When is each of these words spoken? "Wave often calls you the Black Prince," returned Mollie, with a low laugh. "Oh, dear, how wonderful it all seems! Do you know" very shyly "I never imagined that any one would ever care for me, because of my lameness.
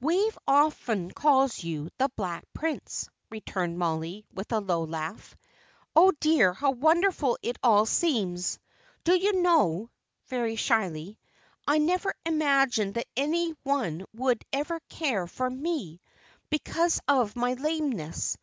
"Wave 0.00 0.38
often 0.48 1.10
calls 1.10 1.62
you 1.62 1.90
the 1.98 2.08
Black 2.16 2.44
Prince," 2.54 3.10
returned 3.28 3.78
Mollie, 3.78 4.24
with 4.32 4.50
a 4.50 4.58
low 4.58 4.84
laugh. 4.84 5.36
"Oh, 5.94 6.12
dear, 6.18 6.54
how 6.54 6.70
wonderful 6.70 7.36
it 7.42 7.58
all 7.62 7.84
seems! 7.84 8.58
Do 9.04 9.14
you 9.14 9.42
know" 9.42 9.90
very 10.28 10.56
shyly 10.56 11.18
"I 11.68 11.76
never 11.76 12.14
imagined 12.24 12.94
that 12.94 13.06
any 13.18 13.50
one 13.64 14.06
would 14.14 14.42
ever 14.50 14.80
care 14.88 15.26
for 15.26 15.50
me, 15.50 16.00
because 16.48 16.98
of 17.06 17.36
my 17.36 17.52
lameness. 17.52 18.38